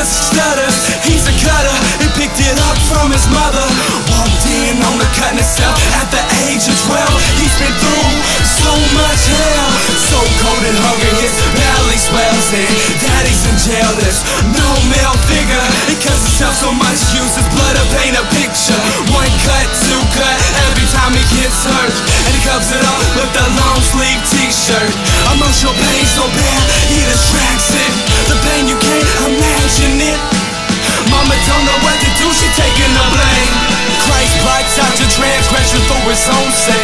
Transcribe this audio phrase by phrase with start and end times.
[0.00, 0.64] just stutter
[1.04, 3.66] He's a cutter, he picked it up from his mother.
[4.08, 6.96] Walked in on the cutting itself at the age of 12
[7.36, 9.70] He's been through so much hell.
[9.96, 12.68] So cold and hungry, his belly swells and
[13.00, 14.20] Daddy's in jail, there's
[14.52, 15.66] no male figure.
[15.88, 18.24] It cuts himself so much, uses blood to paint a
[36.20, 36.79] coração sem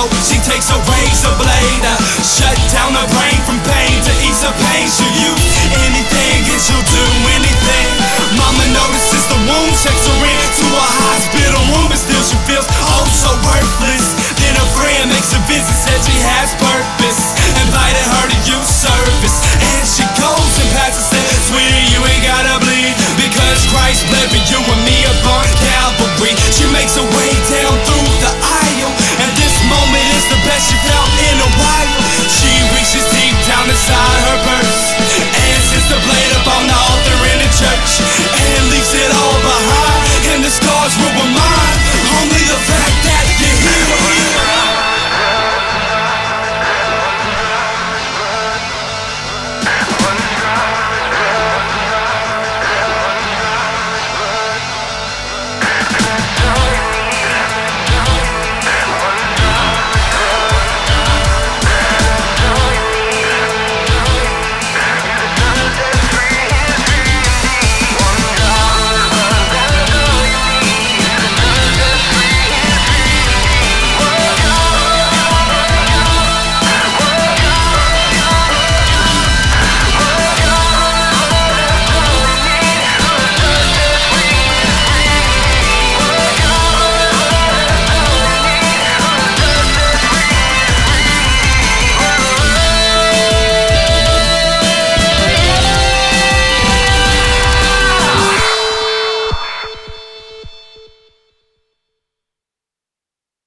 [0.00, 0.39] so she